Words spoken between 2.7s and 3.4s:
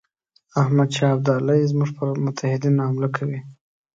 حمله کوي.